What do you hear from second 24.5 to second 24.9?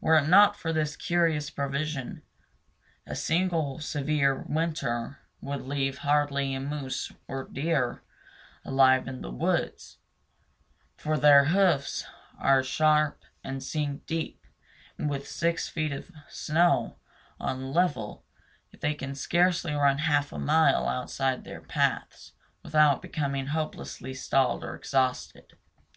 or